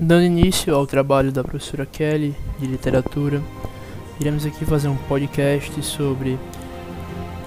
Dando 0.00 0.24
início 0.24 0.74
ao 0.74 0.86
trabalho 0.86 1.32
da 1.32 1.42
professora 1.42 1.86
Kelly 1.86 2.36
de 2.58 2.66
literatura, 2.66 3.42
iremos 4.20 4.44
aqui 4.44 4.64
fazer 4.64 4.88
um 4.88 4.96
podcast 4.96 5.82
sobre 5.82 6.38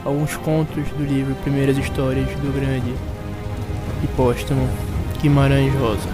alguns 0.04 0.36
contos 0.38 0.90
do 0.90 1.04
livro 1.04 1.36
Primeiras 1.44 1.78
Histórias 1.78 2.28
do 2.40 2.52
Grande 2.52 2.96
e 4.04 4.08
Póstumo 4.16 4.68
Guimarães 5.22 5.74
Rosa. 5.76 6.10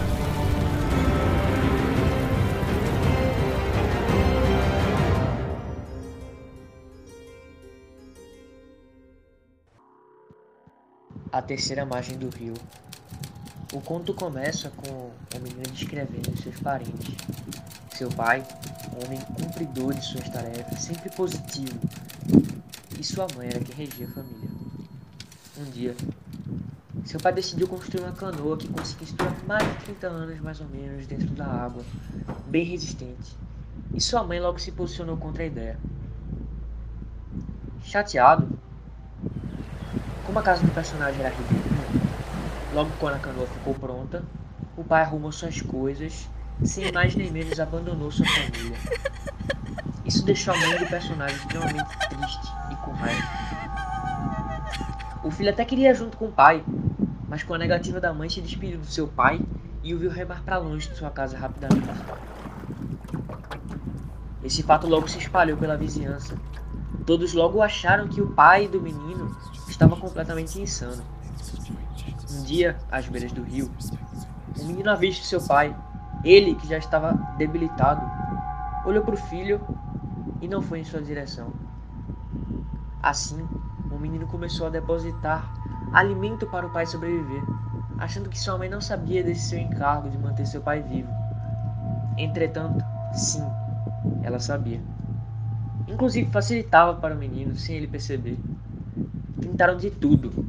A 11.32 11.42
terceira 11.42 11.86
margem 11.86 12.18
do 12.18 12.30
rio. 12.30 12.54
O 13.74 13.82
conto 13.82 14.14
começa 14.14 14.70
com 14.70 14.92
o 14.92 15.42
menino 15.42 15.64
descrevendo 15.72 16.42
seus 16.42 16.60
parentes. 16.60 17.16
Seu 17.94 18.10
pai, 18.10 18.46
um 18.94 19.06
homem 19.06 19.20
cumpridor 19.22 19.94
de 19.94 20.06
suas 20.06 20.30
tarefas, 20.30 20.82
sempre 20.82 21.10
positivo, 21.10 21.80
e 23.00 23.04
sua 23.04 23.28
mãe 23.36 23.48
era 23.48 23.60
quem 23.60 23.76
regia 23.76 24.08
a 24.08 24.12
família. 24.12 24.50
Um 25.58 25.64
dia, 25.72 25.96
seu 27.06 27.20
pai 27.20 27.32
decidiu 27.34 27.68
construir 27.68 28.02
uma 28.04 28.12
canoa 28.12 28.58
que 28.58 28.68
conseguisse 28.68 29.14
durar 29.14 29.36
mais 29.46 29.64
de 29.64 29.86
30 29.86 30.08
anos, 30.08 30.40
mais 30.42 30.60
ou 30.60 30.68
menos, 30.68 31.06
dentro 31.08 31.28
da 31.28 31.46
água, 31.46 31.84
bem 32.48 32.66
resistente. 32.66 33.36
E 33.94 34.02
sua 34.02 34.24
mãe 34.24 34.40
logo 34.40 34.60
se 34.60 34.72
posicionou 34.72 35.16
contra 35.16 35.44
a 35.44 35.46
ideia. 35.46 35.80
Chateado, 37.84 38.48
como 40.26 40.40
a 40.40 40.42
casa 40.42 40.64
do 40.64 40.72
personagem 40.72 41.22
era 41.22 41.30
ribeirinha, 41.30 41.65
logo 42.76 42.92
quando 43.00 43.16
a 43.16 43.20
canoa 43.20 43.48
ficou 43.48 43.74
pronta, 43.74 44.22
o 44.76 44.84
pai 44.84 45.02
arrumou 45.02 45.32
suas 45.32 45.62
coisas, 45.62 46.30
sem 46.62 46.92
mais 46.92 47.16
nem 47.16 47.32
menos 47.32 47.58
abandonou 47.58 48.12
sua 48.12 48.26
família. 48.26 48.78
Isso 50.04 50.26
deixou 50.26 50.54
a 50.54 50.58
mãe 50.58 50.78
do 50.78 50.86
personagem 50.86 51.38
extremamente 51.38 51.98
triste 52.10 52.54
e 52.72 52.76
com 52.76 52.92
raiva. 52.92 53.28
O 55.24 55.32
filho 55.32 55.50
até 55.50 55.64
queria 55.64 55.92
ir 55.92 55.96
junto 55.96 56.18
com 56.18 56.26
o 56.26 56.32
pai, 56.32 56.64
mas 57.30 57.44
com 57.44 57.54
a 57.54 57.58
negativa 57.58 58.02
da 58.02 58.14
mãe 58.14 58.30
se 58.30 58.42
despediu 58.42 58.78
do 58.78 58.86
seu 58.86 59.08
pai 59.08 59.40
e 59.82 59.94
o 59.94 59.98
viu 59.98 60.12
remar 60.12 60.44
para 60.44 60.58
longe 60.58 60.90
de 60.90 60.98
sua 60.98 61.10
casa 61.10 61.38
rapidamente. 61.38 61.88
Esse 64.44 64.62
fato 64.62 64.86
logo 64.86 65.08
se 65.08 65.18
espalhou 65.18 65.58
pela 65.58 65.78
vizinhança. 65.78 66.36
Todos 67.06 67.34
logo 67.34 67.62
acharam 67.62 68.10
que 68.10 68.20
o 68.22 68.32
pai 68.32 68.68
do 68.68 68.82
menino 68.82 69.36
estava 69.70 69.96
completamente 69.96 70.62
insano. 70.62 71.02
Um 72.36 72.44
dia, 72.44 72.78
às 72.92 73.08
beiras 73.08 73.32
do 73.32 73.44
rio, 73.44 73.72
o 74.60 74.66
menino 74.66 74.90
avista 74.90 75.26
seu 75.26 75.42
pai. 75.42 75.76
Ele, 76.24 76.56
que 76.56 76.68
já 76.68 76.78
estava 76.78 77.14
debilitado, 77.38 78.02
olhou 78.86 79.04
para 79.04 79.14
o 79.14 79.18
filho 79.18 79.62
e 80.42 80.48
não 80.48 80.62
foi 80.62 80.80
em 80.80 80.84
sua 80.84 81.02
direção. 81.02 81.54
Assim, 83.02 83.48
o 83.92 83.98
menino 83.98 84.28
começou 84.28 84.68
a 84.68 84.70
depositar 84.70 85.54
alimento 85.94 86.46
para 86.48 86.66
o 86.66 86.72
pai 86.72 86.86
sobreviver, 86.86 87.44
achando 88.00 88.30
que 88.30 88.40
sua 88.40 88.58
mãe 88.58 88.70
não 88.70 88.82
sabia 88.82 89.24
desse 89.24 89.50
seu 89.50 89.60
encargo 89.60 90.10
de 90.10 90.18
manter 90.18 90.46
seu 90.46 90.62
pai 90.62 90.82
vivo. 90.82 91.12
Entretanto, 92.18 92.84
sim, 93.14 93.46
ela 94.24 94.40
sabia. 94.40 94.82
Inclusive 95.88 96.32
facilitava 96.32 96.96
para 96.96 97.14
o 97.14 97.18
menino 97.18 97.56
sem 97.56 97.76
ele 97.76 97.88
perceber. 97.88 98.38
Tentaram 99.40 99.78
de 99.78 99.92
tudo. 99.92 100.45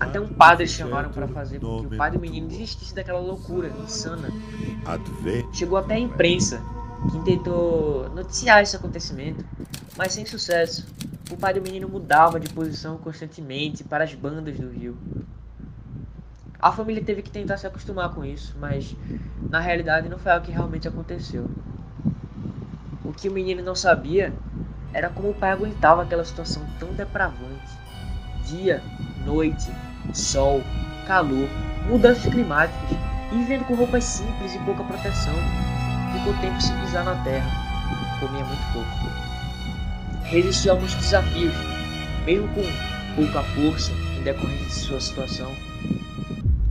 Até 0.00 0.18
um 0.18 0.28
padre 0.28 0.66
chamaram 0.66 1.10
para 1.10 1.28
fazer 1.28 1.60
com 1.60 1.80
que 1.80 1.94
o 1.94 1.98
pai 1.98 2.10
do 2.10 2.18
menino 2.18 2.48
desistisse 2.48 2.94
daquela 2.94 3.20
loucura 3.20 3.68
insana. 3.84 4.30
Chegou 5.52 5.76
até 5.76 5.94
a 5.94 5.98
imprensa, 5.98 6.62
que 7.12 7.18
tentou 7.20 8.08
noticiar 8.14 8.62
esse 8.62 8.74
acontecimento, 8.74 9.44
mas 9.98 10.14
sem 10.14 10.24
sucesso. 10.24 10.88
O 11.30 11.36
pai 11.36 11.52
do 11.52 11.60
menino 11.60 11.86
mudava 11.86 12.40
de 12.40 12.48
posição 12.48 12.96
constantemente 12.96 13.84
para 13.84 14.02
as 14.02 14.14
bandas 14.14 14.58
do 14.58 14.70
rio. 14.70 14.96
A 16.58 16.72
família 16.72 17.04
teve 17.04 17.20
que 17.20 17.30
tentar 17.30 17.58
se 17.58 17.66
acostumar 17.66 18.14
com 18.14 18.24
isso, 18.24 18.56
mas 18.58 18.96
na 19.50 19.60
realidade 19.60 20.08
não 20.08 20.18
foi 20.18 20.32
algo 20.32 20.46
que 20.46 20.50
realmente 20.50 20.88
aconteceu. 20.88 21.46
O 23.04 23.12
que 23.12 23.28
o 23.28 23.32
menino 23.32 23.62
não 23.62 23.74
sabia 23.74 24.32
era 24.94 25.10
como 25.10 25.30
o 25.30 25.34
pai 25.34 25.50
aguentava 25.50 26.02
aquela 26.02 26.24
situação 26.24 26.62
tão 26.78 26.92
depravante. 26.94 27.78
Dia, 28.46 28.82
noite, 29.24 29.70
sol, 30.14 30.62
calor, 31.06 31.48
mudanças 31.88 32.32
climáticas 32.32 32.98
e 33.32 33.36
vivendo 33.36 33.64
com 33.66 33.74
roupas 33.74 34.04
simples 34.04 34.54
e 34.54 34.58
pouca 34.60 34.82
proteção. 34.84 35.34
Ficou 36.12 36.34
tempo 36.40 36.60
sem 36.60 36.76
pisar 36.80 37.04
na 37.04 37.14
terra. 37.22 37.50
Comia 38.18 38.44
muito 38.44 38.72
pouco. 38.72 38.88
Resistiu 40.24 40.72
a 40.72 40.74
muitos 40.76 40.94
desafios, 40.96 41.54
mesmo 42.24 42.48
com 42.48 42.62
pouca 43.16 43.42
força 43.42 43.92
em 43.92 44.22
decorrência 44.22 44.66
de 44.66 44.74
sua 44.74 45.00
situação. 45.00 45.50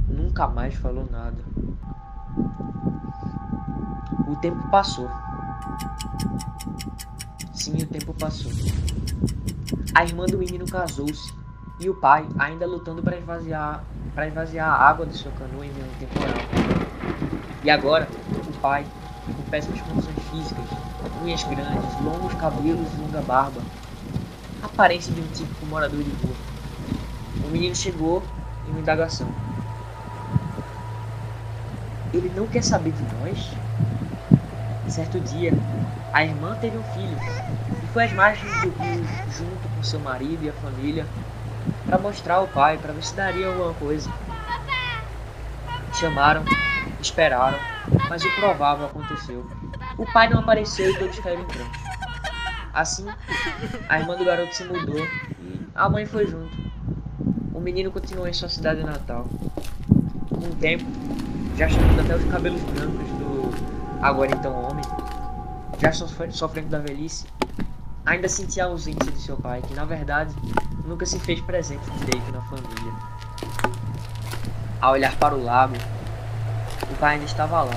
Nunca 0.08 0.48
mais 0.48 0.76
falou 0.76 1.08
nada. 1.10 1.44
O 4.28 4.36
tempo 4.38 4.70
passou. 4.70 5.10
Sim, 7.54 7.78
o 7.78 7.86
tempo 7.88 8.14
passou. 8.14 8.52
A 9.96 10.04
irmã 10.04 10.26
do 10.26 10.38
menino 10.38 10.66
casou-se 10.66 11.34
e 11.80 11.90
o 11.90 11.94
pai 11.94 12.28
ainda 12.38 12.68
lutando 12.68 13.02
para 13.02 13.18
esvaziar, 13.18 13.84
para 14.14 14.28
esvaziar 14.28 14.68
a 14.68 14.90
água 14.90 15.06
de 15.06 15.14
sua 15.16 15.32
canoa 15.32 15.66
em 15.66 15.72
meio 15.72 15.88
temporal. 15.98 16.36
E 17.64 17.70
agora, 17.70 18.08
o 18.48 18.58
pai, 18.60 18.86
com 19.26 19.50
péssimas 19.50 19.82
condições 19.82 20.16
físicas, 20.30 20.66
unhas 21.24 21.44
grandes, 21.44 22.02
longos 22.04 22.34
cabelos 22.34 22.88
e 22.94 23.02
longa 23.02 23.22
barba, 23.22 23.62
aparência 24.62 25.14
de 25.14 25.22
um 25.22 25.28
típico 25.28 25.66
morador 25.68 26.04
de 26.04 26.10
rua. 26.10 26.36
O 27.46 27.50
menino 27.50 27.76
chegou 27.76 28.22
em 28.68 28.72
uma 28.72 28.82
indagação. 28.82 29.28
Ele 32.14 32.32
não 32.36 32.48
quer 32.48 32.64
saber 32.64 32.92
de 32.92 33.04
nós? 33.16 33.52
Certo 34.90 35.20
dia, 35.20 35.54
a 36.12 36.24
irmã 36.24 36.58
teve 36.60 36.78
um 36.78 36.84
filho 36.84 37.18
e 37.84 37.88
foi 37.94 38.06
às 38.06 38.14
margens 38.14 38.52
do 38.62 38.70
rio 38.70 39.06
junto 39.32 39.70
com 39.76 39.84
seu 39.84 40.00
marido 40.00 40.44
e 40.44 40.50
a 40.50 40.54
família 40.54 41.06
para 41.90 41.98
mostrar 41.98 42.36
ao 42.36 42.48
pai, 42.48 42.78
para 42.78 42.94
ver 42.94 43.04
se 43.04 43.16
daria 43.16 43.48
alguma 43.48 43.74
coisa. 43.74 44.10
Chamaram, 45.94 46.46
esperaram, 47.02 47.58
mas 48.08 48.24
o 48.24 48.36
provável 48.36 48.86
aconteceu. 48.86 49.46
O 49.98 50.06
pai 50.14 50.30
não 50.30 50.40
apareceu 50.40 50.92
e 50.92 50.98
todos 50.98 51.20
caíram 51.20 51.42
em 51.42 51.46
pranto. 51.46 51.80
Assim, 52.74 53.08
a 53.90 54.00
irmã 54.00 54.16
do 54.16 54.24
garoto 54.24 54.56
se 54.56 54.64
mudou 54.64 55.00
e 55.00 55.68
a 55.74 55.90
mãe 55.90 56.06
foi 56.06 56.28
junto. 56.28 56.56
O 57.54 57.60
menino 57.60 57.92
continuou 57.92 58.28
em 58.28 58.34
sua 58.34 58.48
cidade 58.48 58.84
natal. 58.84 59.26
Com 60.30 60.46
o 60.46 60.56
tempo, 60.56 60.86
já 61.58 61.68
chamando 61.68 62.02
até 62.02 62.16
os 62.16 62.24
cabelos 62.32 62.62
brancos 62.62 63.10
do 63.18 64.00
agora 64.02 64.32
então 64.32 64.54
homem, 64.64 64.84
já 65.80 65.92
sofrendo 65.92 66.70
da 66.70 66.80
velhice, 66.80 67.26
ainda 68.06 68.28
sentia 68.28 68.66
a 68.66 68.68
ausência 68.68 69.12
de 69.12 69.20
seu 69.20 69.38
pai, 69.38 69.62
que 69.62 69.74
na 69.74 69.86
verdade 69.86 70.34
nunca 70.86 71.06
se 71.06 71.20
fez 71.20 71.40
presente 71.42 71.90
direito 71.92 72.32
na 72.32 72.42
família. 72.42 72.94
Ao 74.82 74.94
olhar 74.94 75.16
para 75.18 75.36
o 75.36 75.44
lago, 75.44 75.76
o 76.90 76.96
pai 76.96 77.16
ainda 77.16 77.26
estava 77.26 77.62
lá. 77.62 77.76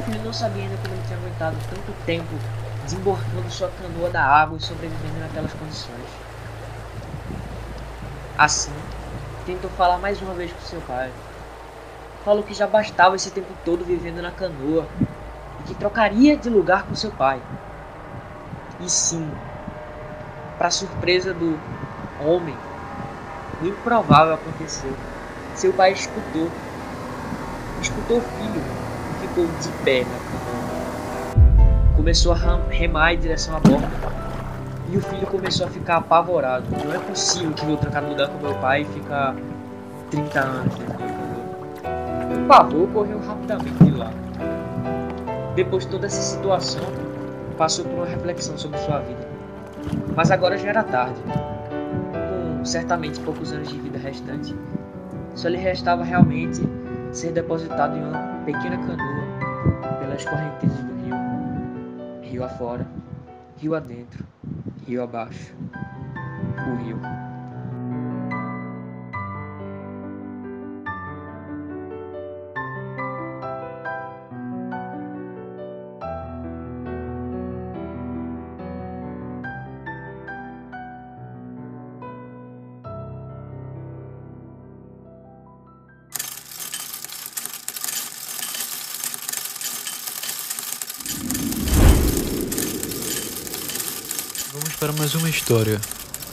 O 0.00 0.02
filho 0.04 0.22
não 0.22 0.32
sabia 0.32 0.62
ainda 0.62 0.76
como 0.76 0.94
ele 0.94 1.02
tinha 1.06 1.18
aguentado 1.18 1.56
tanto 1.68 1.92
tempo 2.06 2.34
desemborcando 2.84 3.50
sua 3.50 3.68
canoa 3.68 4.08
da 4.08 4.24
água 4.24 4.56
e 4.56 4.62
sobrevivendo 4.62 5.20
naquelas 5.20 5.52
condições. 5.52 6.06
Assim, 8.38 8.72
tentou 9.44 9.70
falar 9.70 9.98
mais 9.98 10.22
uma 10.22 10.32
vez 10.32 10.52
com 10.52 10.60
seu 10.60 10.80
pai. 10.82 11.10
Falou 12.24 12.42
que 12.42 12.54
já 12.54 12.66
bastava 12.66 13.16
esse 13.16 13.30
tempo 13.30 13.52
todo 13.64 13.84
vivendo 13.84 14.22
na 14.22 14.30
canoa 14.30 14.86
e 15.60 15.62
que 15.64 15.74
trocaria 15.74 16.36
de 16.36 16.48
lugar 16.48 16.84
com 16.84 16.94
seu 16.94 17.10
pai. 17.10 17.42
E 18.80 18.88
sim, 18.88 19.28
para 20.56 20.70
surpresa 20.70 21.34
do 21.34 21.58
homem, 22.24 22.56
o 23.60 23.66
improvável 23.66 24.34
aconteceu. 24.34 24.92
Seu 25.54 25.72
pai 25.72 25.92
escutou, 25.92 26.48
escutou 27.82 28.18
o 28.18 28.20
filho 28.20 28.62
e 29.12 29.26
ficou 29.26 29.46
de 29.46 29.68
pé 29.84 30.04
na. 30.04 30.18
Começou 31.96 32.32
a 32.32 32.36
remar 32.70 33.14
em 33.14 33.18
direção 33.18 33.56
à 33.56 33.60
borda. 33.60 33.88
E 34.90 34.96
o 34.96 35.02
filho 35.02 35.26
começou 35.26 35.66
a 35.66 35.70
ficar 35.70 35.96
apavorado. 35.96 36.64
Não 36.84 36.94
é 36.94 36.98
possível 36.98 37.52
que 37.52 37.68
eu 37.68 37.76
trocar 37.76 38.02
de 38.02 38.10
lugar 38.10 38.28
com 38.28 38.38
meu 38.38 38.54
pai 38.54 38.82
e 38.82 38.84
ficar 38.84 39.34
30 40.10 40.40
anos. 40.40 40.74
O 42.34 42.46
pavor 42.46 42.88
correu 42.88 43.20
rapidamente 43.20 43.84
de 43.84 43.90
lá. 43.90 44.10
Depois 45.54 45.84
de 45.84 45.90
toda 45.90 46.06
essa 46.06 46.22
situação, 46.22 47.07
passou 47.58 47.84
por 47.84 47.94
uma 47.94 48.06
reflexão 48.06 48.56
sobre 48.56 48.78
sua 48.78 49.00
vida. 49.00 49.28
Mas 50.16 50.30
agora 50.30 50.56
já 50.56 50.68
era 50.68 50.84
tarde. 50.84 51.20
Com 52.56 52.64
certamente 52.64 53.20
poucos 53.20 53.52
anos 53.52 53.68
de 53.68 53.78
vida 53.78 53.98
restante, 53.98 54.54
só 55.34 55.48
lhe 55.48 55.58
restava 55.58 56.04
realmente 56.04 56.62
ser 57.12 57.32
depositado 57.32 57.96
em 57.96 58.02
uma 58.02 58.44
pequena 58.44 58.78
canoa 58.78 59.98
pelas 60.00 60.24
correntezas 60.24 60.78
do 60.78 60.94
rio, 61.04 61.14
rio 62.22 62.44
afora, 62.44 62.86
rio 63.56 63.74
adentro, 63.74 64.24
rio 64.86 65.02
abaixo, 65.02 65.54
o 65.62 66.84
rio. 66.84 67.27
Para 94.80 94.92
mais 94.92 95.12
uma 95.16 95.28
história 95.28 95.80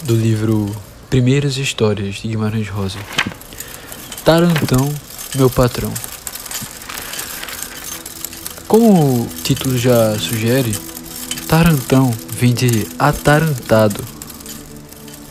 do 0.03 0.15
livro 0.15 0.69
Primeiras 1.09 1.57
Histórias 1.57 2.15
de 2.15 2.27
Guimarães 2.27 2.69
Rosa. 2.69 3.00
Tarantão, 4.24 4.94
meu 5.33 5.50
patrão. 5.50 5.92
Como 8.68 9.24
o 9.24 9.27
título 9.44 9.75
já 9.80 10.18
sugere, 10.19 10.77
Tarantão 11.47 12.12
vem 12.30 12.53
de 12.53 12.88
atarantado, 13.00 14.03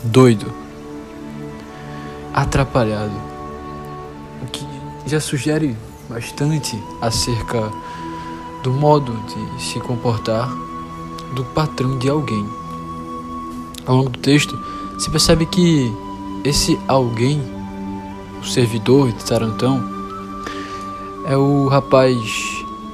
doido, 0.03 0.53
atrapalhado, 2.33 3.15
o 4.43 4.47
que 4.47 4.67
já 5.07 5.21
sugere 5.21 5.77
bastante 6.09 6.77
acerca 7.01 7.71
do 8.65 8.73
modo 8.73 9.17
de 9.29 9.63
se 9.63 9.79
comportar 9.79 10.49
do 11.37 11.45
patrão 11.45 11.97
de 11.97 12.09
alguém. 12.09 12.64
Ao 13.87 13.97
longo 13.97 14.11
do 14.11 14.19
texto, 14.19 14.59
se 14.99 15.11
percebe 15.11 15.47
que 15.47 15.93
esse 16.45 16.79
alguém, 16.89 17.43
o 18.41 18.45
servidor 18.45 19.13
de 19.13 19.25
Tarantão, 19.25 19.83
é 21.27 21.37
o 21.37 21.69
rapaz 21.69 22.17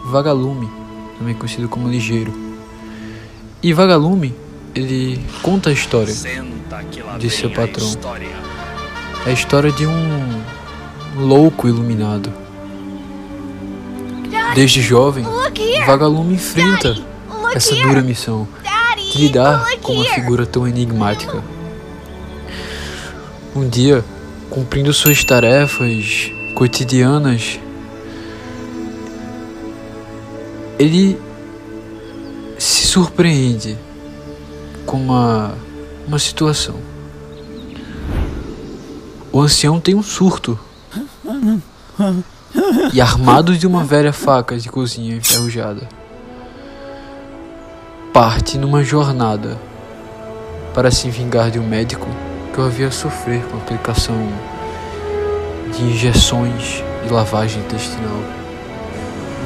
Vagalume, 0.05 0.69
também 1.19 1.35
conhecido 1.35 1.69
como 1.69 1.89
Ligeiro. 1.89 2.33
E 3.63 3.73
Vagalume, 3.73 4.35
ele 4.75 5.21
conta 5.43 5.71
a 5.71 5.73
história 5.73 6.15
de 7.19 7.31
seu 7.31 7.51
patrão. 7.51 7.93
É 9.27 9.31
a 9.31 9.33
história 9.33 9.71
de 9.71 9.87
um 9.87 10.43
louco 11.17 11.69
iluminado. 11.69 12.33
Desde 14.55 14.81
jovem, 14.81 15.25
Vagalume 15.87 16.35
enfrenta 16.35 16.97
essa 17.55 17.75
dura 17.75 18.01
missão 18.01 18.49
de 19.11 19.19
lidar 19.19 19.67
com 19.83 19.93
uma 19.93 20.05
figura 20.05 20.47
tão 20.47 20.69
enigmática. 20.69 21.43
Um 23.55 23.69
dia, 23.69 24.05
cumprindo 24.49 24.93
suas 24.95 25.25
tarefas 25.25 26.31
cotidianas, 26.55 27.59
ele 30.79 31.19
se 32.57 32.87
surpreende 32.87 33.77
com 34.87 34.99
uma, 34.99 35.55
uma 36.07 36.19
situação. 36.19 36.77
O 39.33 39.41
ancião 39.41 39.81
tem 39.81 39.97
um 39.97 40.03
surto. 40.03 40.59
E 42.93 43.01
armado 43.01 43.57
de 43.57 43.67
uma 43.67 43.85
velha 43.85 44.13
faca 44.13 44.57
de 44.57 44.69
cozinha 44.69 45.17
enferrujada 45.17 46.00
parte 48.13 48.59
numa 48.59 48.83
jornada 48.83 49.57
para 50.75 50.91
se 50.91 51.09
vingar 51.09 51.51
de 51.51 51.59
um 51.59 51.67
médico 51.67 52.09
que 52.53 52.61
o 52.61 52.65
havia 52.65 52.91
sofrer 52.91 53.41
com 53.45 53.57
aplicação 53.57 54.17
de 55.77 55.85
injeções 55.85 56.83
e 57.07 57.13
lavagem 57.13 57.61
intestinal. 57.61 58.21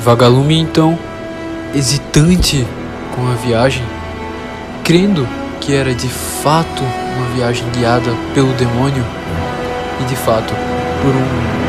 Vagalume 0.02 0.58
então, 0.58 0.99
hesitante 1.75 2.66
com 3.14 3.31
a 3.31 3.34
viagem, 3.34 3.84
crendo 4.82 5.28
que 5.60 5.75
era 5.75 5.94
de 5.94 6.08
fato 6.08 6.82
uma 7.17 7.26
viagem 7.37 7.69
guiada 7.70 8.10
pelo 8.34 8.52
demônio 8.55 9.05
e 10.00 10.05
de 10.05 10.17
fato 10.17 10.55
por 11.02 11.14
um 11.14 11.64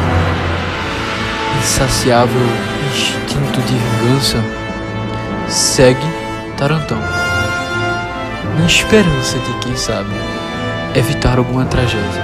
insaciável 1.59 2.41
instinto 2.89 3.59
de 3.61 3.73
vingança, 3.73 4.37
segue 5.49 6.24
Tarantão, 6.57 6.97
na 8.57 8.65
esperança 8.65 9.37
de, 9.37 9.53
quem 9.59 9.75
sabe, 9.75 10.09
evitar 10.95 11.37
alguma 11.37 11.65
tragédia. 11.65 12.23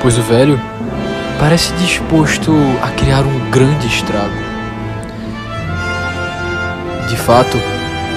Pois 0.00 0.16
o 0.16 0.22
velho 0.22 0.58
parece 1.38 1.74
disposto 1.74 2.52
a 2.82 2.88
criar 2.92 3.26
um 3.26 3.50
grande 3.50 3.86
estrago. 3.86 4.34
De 7.10 7.16
fato, 7.16 7.58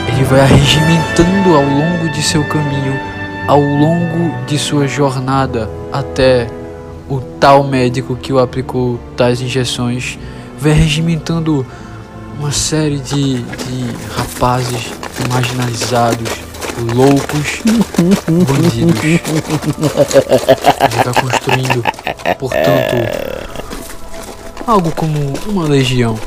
ele 0.07 0.23
vai 0.23 0.39
arregimentando 0.39 1.55
ao 1.55 1.63
longo 1.63 2.09
de 2.13 2.23
seu 2.23 2.43
caminho, 2.45 2.97
ao 3.45 3.59
longo 3.59 4.33
de 4.45 4.57
sua 4.57 4.87
jornada 4.87 5.69
até 5.91 6.47
o 7.09 7.19
tal 7.19 7.61
médico 7.65 8.15
que 8.15 8.31
o 8.31 8.39
aplicou 8.39 9.01
tais 9.17 9.41
injeções, 9.41 10.17
vai 10.57 10.71
regimentando 10.71 11.65
uma 12.39 12.53
série 12.53 12.99
de, 12.99 13.43
de 13.43 13.95
rapazes 14.15 14.93
marginalizados, 15.29 16.29
loucos, 16.95 17.61
bandidos. 18.47 19.03
Ele 19.03 19.19
vai 21.03 21.21
construindo, 21.21 21.83
portanto, 22.39 22.95
algo 24.65 24.89
como 24.91 25.33
uma 25.47 25.65
legião. 25.65 26.17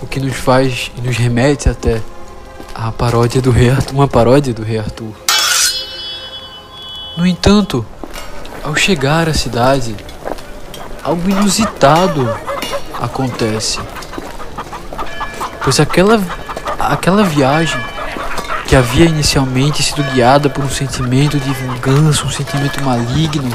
O 0.00 0.06
que 0.06 0.20
nos 0.20 0.36
faz 0.36 0.92
e 0.96 1.00
nos 1.00 1.16
remete 1.16 1.68
até 1.68 2.00
a 2.72 2.92
paródia 2.92 3.42
do 3.42 3.50
Rei 3.50 3.70
Arthur, 3.70 3.94
uma 3.94 4.06
paródia 4.06 4.54
do 4.54 4.62
Rei 4.62 4.78
Arthur. 4.78 5.12
No 7.16 7.26
entanto, 7.26 7.84
ao 8.62 8.76
chegar 8.76 9.28
à 9.28 9.34
cidade, 9.34 9.96
algo 11.02 11.28
inusitado 11.28 12.32
acontece 13.00 13.80
pois 15.62 15.80
aquela, 15.80 16.20
aquela 16.78 17.24
viagem 17.24 17.80
que 18.66 18.76
havia 18.76 19.04
inicialmente 19.04 19.82
sido 19.82 20.02
guiada 20.12 20.48
por 20.48 20.64
um 20.64 20.70
sentimento 20.70 21.38
de 21.38 21.52
vingança, 21.52 22.24
um 22.24 22.30
sentimento 22.30 22.82
maligno, 22.82 23.54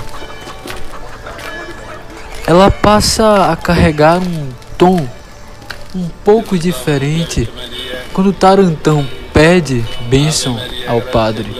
ela 2.45 2.69
passa 2.71 3.51
a 3.51 3.55
carregar 3.55 4.19
um 4.19 4.49
tom 4.77 5.07
um 5.95 6.07
pouco 6.23 6.57
diferente 6.57 7.49
quando 8.13 8.31
Tarantão 8.31 9.07
pede 9.33 9.83
bênção 10.07 10.59
ao 10.87 11.01
padre. 11.01 11.51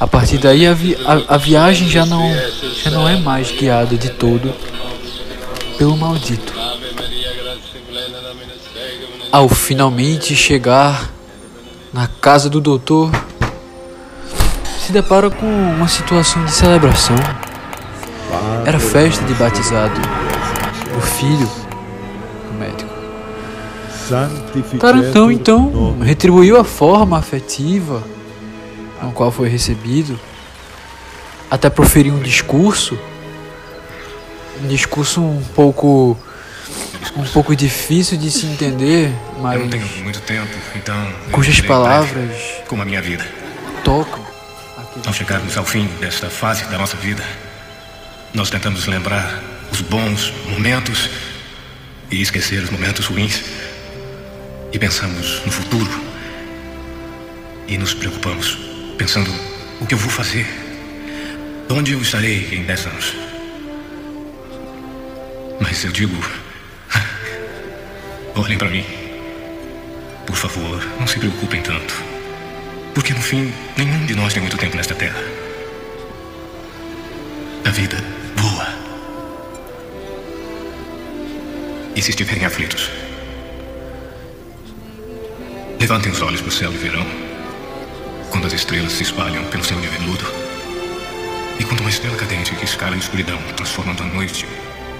A 0.00 0.06
partir 0.06 0.38
daí 0.38 0.66
a, 0.66 0.72
vi 0.72 0.96
a, 1.04 1.34
a 1.34 1.36
viagem 1.36 1.88
já 1.88 2.06
não, 2.06 2.34
já 2.82 2.90
não 2.90 3.06
é 3.06 3.16
mais 3.16 3.50
guiada 3.52 3.96
de 3.96 4.10
todo 4.10 4.54
pelo 5.76 5.96
maldito. 5.96 6.52
Ao 9.32 9.48
finalmente 9.48 10.34
chegar 10.34 11.08
na 11.92 12.08
casa 12.08 12.50
do 12.50 12.60
doutor, 12.60 13.12
se 14.84 14.90
depara 14.90 15.30
com 15.30 15.46
uma 15.46 15.86
situação 15.86 16.44
de 16.44 16.50
celebração. 16.50 17.14
Era 18.66 18.80
festa 18.80 19.24
de 19.24 19.32
batizado 19.34 19.94
do 20.92 21.00
filho 21.00 21.48
do 22.48 22.58
médico. 22.58 22.90
Tarantão 24.80 25.30
então 25.30 25.96
retribuiu 26.00 26.58
a 26.58 26.64
forma 26.64 27.16
afetiva 27.16 28.02
com 29.00 29.06
a 29.10 29.12
qual 29.12 29.30
foi 29.30 29.48
recebido, 29.48 30.18
até 31.48 31.70
proferir 31.70 32.12
um 32.12 32.18
discurso, 32.18 32.98
um 34.60 34.66
discurso 34.66 35.20
um 35.20 35.42
pouco 35.54 36.16
um 37.16 37.24
pouco 37.24 37.54
difícil 37.56 38.16
de 38.16 38.30
se 38.30 38.46
entender, 38.46 39.12
mas. 39.40 39.54
Eu 39.54 39.60
não 39.60 39.68
tenho 39.68 39.86
muito 40.02 40.20
tempo, 40.20 40.52
então. 40.76 41.12
Cujas 41.32 41.60
palavras. 41.60 42.36
Como 42.66 42.82
a 42.82 42.84
minha 42.84 43.02
vida. 43.02 43.26
Tocam. 43.84 44.24
Ao 45.06 45.12
chegarmos 45.12 45.56
ao 45.56 45.64
fim 45.64 45.86
desta 46.00 46.28
fase 46.28 46.64
da 46.64 46.76
nossa 46.76 46.96
vida, 46.96 47.24
nós 48.34 48.50
tentamos 48.50 48.86
lembrar 48.86 49.42
os 49.72 49.80
bons 49.82 50.32
momentos 50.48 51.08
e 52.10 52.20
esquecer 52.20 52.62
os 52.62 52.70
momentos 52.70 53.06
ruins. 53.06 53.42
E 54.72 54.78
pensamos 54.78 55.42
no 55.44 55.52
futuro. 55.52 55.90
E 57.66 57.78
nos 57.78 57.94
preocupamos, 57.94 58.58
pensando: 58.98 59.32
o 59.80 59.86
que 59.86 59.94
eu 59.94 59.98
vou 59.98 60.10
fazer? 60.10 60.46
Onde 61.68 61.92
eu 61.92 62.02
estarei 62.02 62.48
em 62.52 62.64
10 62.64 62.86
anos? 62.86 63.16
Mas 65.60 65.84
eu 65.84 65.92
digo. 65.92 66.16
Olhem 68.34 68.58
para 68.58 68.68
mim. 68.68 68.84
Por 70.26 70.36
favor, 70.36 70.80
não 70.98 71.06
se 71.06 71.18
preocupem 71.18 71.60
tanto. 71.62 71.94
Porque 72.94 73.12
no 73.12 73.20
fim, 73.20 73.52
nenhum 73.76 74.06
de 74.06 74.14
nós 74.14 74.32
tem 74.32 74.40
muito 74.40 74.56
tempo 74.56 74.76
nesta 74.76 74.94
terra. 74.94 75.20
A 77.64 77.70
vida 77.70 77.96
voa. 78.36 78.68
E 81.94 82.02
se 82.02 82.10
estiverem 82.10 82.44
aflitos, 82.44 82.90
levantem 85.78 86.12
os 86.12 86.22
olhos 86.22 86.40
para 86.40 86.48
o 86.48 86.52
céu 86.52 86.72
e 86.72 86.76
verão. 86.76 87.06
Quando 88.30 88.46
as 88.46 88.52
estrelas 88.52 88.92
se 88.92 89.02
espalham 89.02 89.44
pelo 89.46 89.64
céu 89.64 89.80
de 89.80 89.88
veludo. 89.88 90.24
E 91.58 91.64
quando 91.64 91.80
uma 91.80 91.90
estrela 91.90 92.16
cadente 92.16 92.54
que 92.54 92.64
escala 92.64 92.94
a 92.94 92.98
escuridão, 92.98 93.38
transformando 93.56 94.02
a 94.02 94.06
noite 94.06 94.46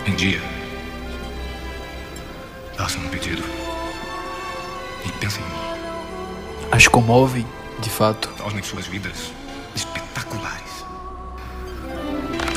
em 0.06 0.14
dia. 0.14 0.59
Façam 2.80 3.02
um 3.02 3.08
pedido. 3.08 3.42
E 5.04 5.12
pensem 5.20 5.42
em 5.42 5.46
mim. 5.46 6.68
As 6.72 6.88
comovem, 6.88 7.46
de 7.78 7.90
fato. 7.90 8.30
Tornem 8.38 8.62
suas 8.62 8.86
vidas 8.86 9.32
espetaculares. 9.76 10.82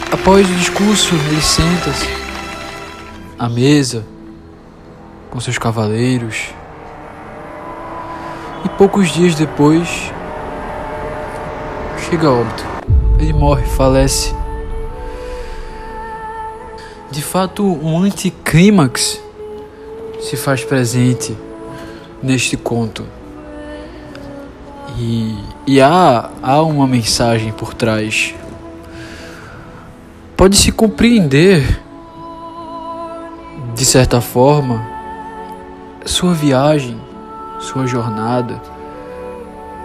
Após 0.10 0.50
o 0.50 0.54
discurso, 0.54 1.14
ele 1.14 1.42
senta-se 1.42 2.08
à 3.38 3.50
mesa 3.50 4.06
com 5.30 5.42
seus 5.42 5.58
cavaleiros. 5.58 6.52
E 8.64 8.70
poucos 8.70 9.12
dias 9.12 9.36
depois, 9.36 9.90
chega 12.10 12.30
a 12.30 12.32
óbito. 12.32 12.66
Ele 13.20 13.34
morre, 13.34 13.66
falece. 13.66 14.34
De 17.12 17.22
fato, 17.22 17.66
um 17.66 18.02
anticlímax 18.02 19.23
se 20.24 20.38
faz 20.38 20.64
presente 20.64 21.38
neste 22.22 22.56
conto. 22.56 23.06
E, 24.98 25.38
e 25.68 25.82
há, 25.82 26.30
há 26.42 26.62
uma 26.62 26.88
mensagem 26.88 27.52
por 27.52 27.74
trás. 27.74 28.34
Pode-se 30.38 30.72
compreender, 30.72 31.82
de 33.76 33.86
certa 33.86 34.22
forma, 34.22 34.88
sua 36.06 36.34
viagem, 36.34 37.00
sua 37.60 37.86
jornada, 37.86 38.62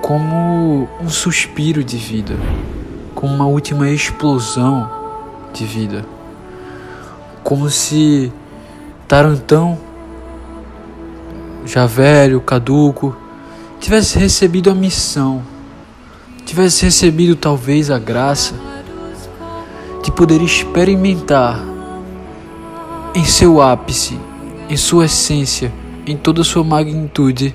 como 0.00 0.88
um 1.00 1.08
suspiro 1.08 1.82
de 1.82 1.96
vida, 1.96 2.36
como 3.14 3.34
uma 3.34 3.46
última 3.46 3.90
explosão 3.90 4.88
de 5.52 5.64
vida. 5.64 6.04
Como 7.42 7.68
se 7.68 8.32
Tarantão, 9.08 9.78
já 11.68 11.84
velho, 11.84 12.40
caduco, 12.40 13.14
tivesse 13.78 14.18
recebido 14.18 14.70
a 14.70 14.74
missão, 14.74 15.42
tivesse 16.46 16.86
recebido 16.86 17.36
talvez 17.36 17.90
a 17.90 17.98
graça 17.98 18.54
de 20.02 20.10
poder 20.10 20.40
experimentar 20.40 21.62
em 23.14 23.24
seu 23.24 23.60
ápice, 23.60 24.18
em 24.70 24.76
sua 24.76 25.04
essência, 25.04 25.70
em 26.06 26.16
toda 26.16 26.42
sua 26.42 26.64
magnitude, 26.64 27.54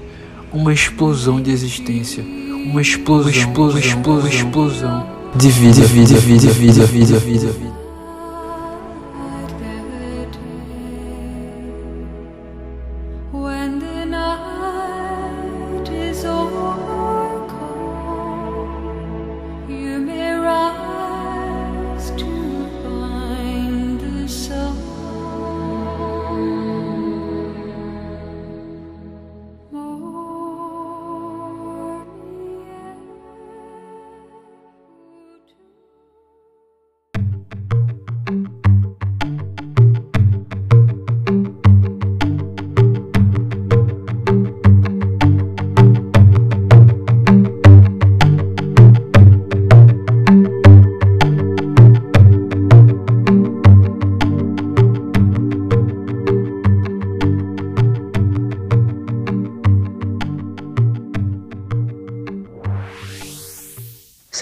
uma 0.52 0.72
explosão 0.72 1.42
de 1.42 1.50
existência, 1.50 2.24
uma 2.24 2.82
explosão, 2.82 3.32
uma 3.32 3.32
explosão, 3.32 3.72
uma 3.72 3.80
explosão, 3.80 4.20
uma 4.20 4.30
explosão 4.30 5.08
de 5.36 5.50
vida, 5.50 5.74
de 5.74 5.82
vida, 5.82 6.08
de 6.08 6.20
vida, 6.20 6.42
de 6.42 6.50
vida, 6.50 6.74
de 6.84 6.86
vida, 6.86 7.16
de 7.16 7.60
vida. 7.60 7.83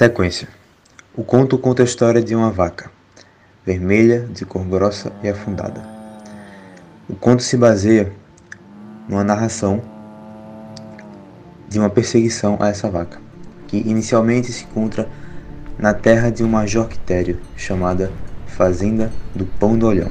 Sequência: 0.01 0.47
O 1.15 1.23
conto 1.23 1.59
conta 1.59 1.83
a 1.83 1.85
história 1.85 2.23
de 2.23 2.35
uma 2.35 2.49
vaca, 2.49 2.89
vermelha, 3.63 4.27
de 4.33 4.43
cor 4.45 4.65
grossa 4.65 5.11
e 5.21 5.29
afundada. 5.29 5.79
O 7.07 7.13
conto 7.13 7.43
se 7.43 7.55
baseia 7.55 8.11
numa 9.07 9.23
narração 9.23 9.79
de 11.69 11.77
uma 11.77 11.87
perseguição 11.87 12.57
a 12.59 12.69
essa 12.69 12.89
vaca, 12.89 13.21
que 13.67 13.77
inicialmente 13.77 14.51
se 14.51 14.63
encontra 14.63 15.07
na 15.77 15.93
terra 15.93 16.31
de 16.31 16.43
um 16.43 16.49
major 16.49 16.89
quitério 16.89 17.39
chamada 17.55 18.11
Fazenda 18.47 19.11
do 19.35 19.45
Pão 19.45 19.77
do 19.77 19.85
Olhão. 19.85 20.09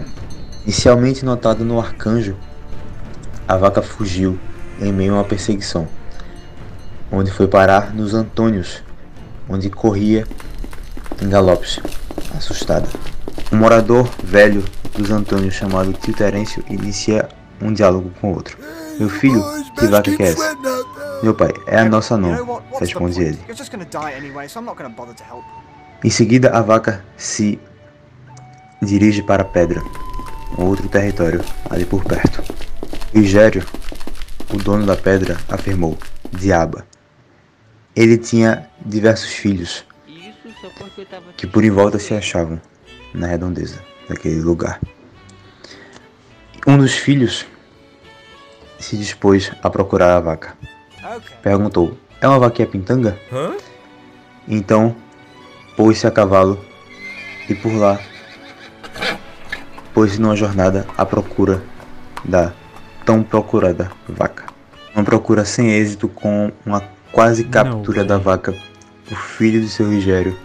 Inicialmente 0.63 1.25
notada 1.25 1.65
no 1.65 1.81
Arcanjo, 1.81 2.37
a 3.49 3.57
vaca 3.57 3.83
fugiu 3.83 4.39
em 4.81 4.93
meio 4.93 5.15
a 5.15 5.17
uma 5.17 5.25
perseguição, 5.25 5.89
onde 7.11 7.33
foi 7.33 7.49
parar 7.49 7.93
nos 7.93 8.15
Antônios, 8.15 8.85
onde 9.51 9.69
corria 9.69 10.27
em 11.21 11.29
galopes, 11.29 11.81
assustada. 12.37 12.89
Um 13.53 13.57
morador 13.57 14.09
velho 14.23 14.65
dos 14.97 15.11
Antônios 15.11 15.55
chamado 15.55 15.93
Tio 15.93 16.15
Terêncio 16.15 16.65
inicia 16.71 17.29
um 17.61 17.73
diálogo 17.73 18.11
com 18.21 18.31
o 18.31 18.35
outro. 18.35 18.57
Meu 18.99 19.09
filho, 19.09 19.43
que 19.79 19.87
vaca 19.87 20.15
que 20.15 20.23
é 20.23 20.29
essa? 20.29 20.57
Meu 21.23 21.35
pai, 21.35 21.53
é 21.67 21.81
a 21.81 21.85
nossa 21.85 22.17
não, 22.17 22.63
responde 22.79 23.23
ele. 23.23 23.39
Em 26.03 26.11
seguida, 26.11 26.51
a 26.51 26.63
vaca 26.63 27.05
se 27.17 27.61
dirige 28.81 29.23
para 29.23 29.43
a 29.43 29.45
pedra, 29.45 29.83
um 30.59 30.65
outro 30.65 30.89
território 30.89 31.45
ali 31.69 31.85
por 31.85 32.03
perto. 32.05 32.43
Ligério, 33.13 33.67
o 34.53 34.57
dono 34.57 34.87
da 34.87 34.97
pedra, 34.97 35.37
afirmou: 35.49 35.99
Diaba. 36.33 36.90
Ele 38.01 38.17
tinha 38.17 38.67
diversos 38.81 39.31
filhos 39.31 39.85
que 41.37 41.47
por 41.47 41.63
em 41.63 41.71
volta 41.71 41.99
se 41.99 42.15
achavam 42.15 42.59
na 43.13 43.27
redondeza 43.27 43.79
daquele 44.09 44.41
lugar. 44.41 44.81
Um 46.67 46.79
dos 46.79 46.95
filhos 46.95 47.45
se 48.79 48.97
dispôs 48.97 49.53
a 49.63 49.69
procurar 49.69 50.17
a 50.17 50.21
vaca. 50.21 50.57
Perguntou: 51.43 51.95
É 52.23 52.27
uma 52.27 52.39
vaquinha 52.39 52.67
pitanga? 52.67 53.19
Então 54.49 54.97
pôs-se 55.77 56.07
a 56.07 56.11
cavalo 56.11 56.59
e 57.51 57.55
por 57.55 57.75
lá 57.75 58.01
pôs-se 59.93 60.19
numa 60.19 60.35
jornada 60.35 60.87
à 60.97 61.05
procura 61.05 61.63
da 62.25 62.55
tão 63.05 63.23
procurada 63.23 63.93
vaca. 64.09 64.47
Uma 64.95 65.05
procura 65.05 65.45
sem 65.45 65.71
êxito 65.71 66.09
com 66.09 66.51
uma 66.65 66.81
quase 67.13 67.45
captura 67.45 68.05
da 68.05 68.19
vaca. 68.19 68.55
O 69.11 69.15
filho 69.15 69.61
de 69.61 69.69
seu 69.69 69.91
Rigério, 69.91 70.39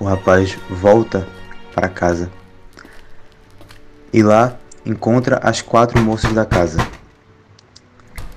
o 0.00 0.04
rapaz 0.04 0.56
volta 0.70 1.26
para 1.74 1.88
casa 1.88 2.30
e 4.14 4.22
lá 4.22 4.56
encontra 4.86 5.40
as 5.42 5.60
quatro 5.60 6.00
moças 6.00 6.32
da 6.32 6.46
casa. 6.46 6.78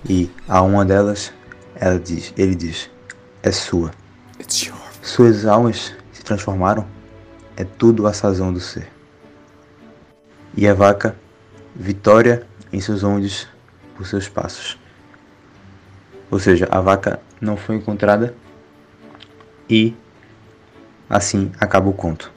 E 0.10 0.27
a 0.48 0.63
uma 0.63 0.84
delas, 0.84 1.32
ela 1.75 2.00
diz, 2.00 2.34
ele 2.36 2.56
diz: 2.56 2.89
É 3.44 3.51
sua. 3.51 3.92
Suas 5.04 5.46
almas 5.46 5.94
se 6.12 6.24
transformaram? 6.24 6.86
É 7.56 7.63
tudo 7.63 8.08
a 8.08 8.13
sazão 8.13 8.51
do 8.51 8.60
ser. 8.60 8.89
E 10.56 10.68
a 10.68 10.74
vaca, 10.74 11.16
vitória 11.75 12.48
em 12.74 12.82
seus 12.82 13.04
ondes 13.04 13.48
por 13.96 14.08
seus 14.08 14.27
passos. 14.27 14.80
Ou 16.32 16.39
seja, 16.39 16.68
a 16.72 16.82
vaca 16.82 17.22
não 17.39 17.58
foi 17.58 17.75
encontrada 17.75 18.36
e 19.70 19.96
assim 21.10 21.51
acaba 21.60 21.89
o 21.89 21.94
conto. 21.94 22.32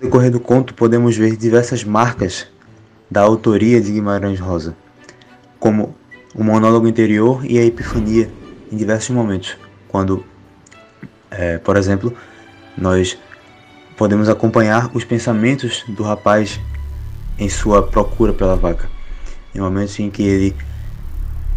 No 0.00 0.08
decorrer 0.08 0.30
do 0.30 0.40
conto 0.40 0.74
podemos 0.74 1.16
ver 1.16 1.36
diversas 1.36 1.84
marcas 1.84 2.46
da 3.10 3.20
autoria 3.20 3.80
de 3.80 3.92
Guimarães 3.92 4.40
Rosa, 4.40 4.76
como 5.58 5.94
o 6.34 6.42
monólogo 6.42 6.88
interior 6.88 7.44
e 7.44 7.58
a 7.58 7.64
epifania 7.64 8.30
em 8.70 8.76
diversos 8.76 9.10
momentos, 9.10 9.56
quando, 9.88 10.24
é, 11.30 11.58
por 11.58 11.76
exemplo, 11.76 12.16
nós 12.76 13.18
podemos 13.96 14.28
acompanhar 14.28 14.90
os 14.94 15.04
pensamentos 15.04 15.84
do 15.86 16.02
rapaz 16.02 16.58
em 17.38 17.48
sua 17.48 17.82
procura 17.82 18.32
pela 18.32 18.56
vaca, 18.56 18.88
em 19.54 19.60
momentos 19.60 19.98
em 20.00 20.10
que 20.10 20.22
ele 20.22 20.56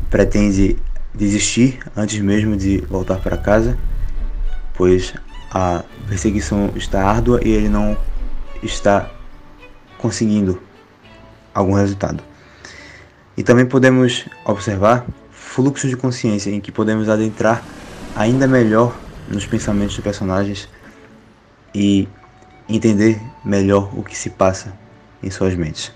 pretende 0.09 0.77
desistir 1.15 1.79
antes 1.95 2.19
mesmo 2.19 2.55
de 2.55 2.77
voltar 2.81 3.17
para 3.17 3.37
casa, 3.37 3.77
pois 4.73 5.13
a 5.51 5.83
perseguição 6.07 6.71
está 6.75 7.07
árdua 7.07 7.39
e 7.43 7.49
ele 7.49 7.69
não 7.69 7.97
está 8.61 9.09
conseguindo 9.97 10.61
algum 11.53 11.73
resultado. 11.73 12.23
E 13.37 13.43
também 13.43 13.65
podemos 13.65 14.25
observar 14.43 15.05
fluxos 15.31 15.89
de 15.89 15.97
consciência 15.97 16.49
em 16.49 16.59
que 16.59 16.71
podemos 16.71 17.09
adentrar 17.09 17.63
ainda 18.15 18.47
melhor 18.47 18.97
nos 19.29 19.45
pensamentos 19.45 19.95
dos 19.95 20.03
personagens 20.03 20.69
e 21.73 22.07
entender 22.67 23.21
melhor 23.43 23.91
o 23.97 24.03
que 24.03 24.17
se 24.17 24.29
passa 24.29 24.73
em 25.21 25.29
suas 25.29 25.55
mentes. 25.55 25.91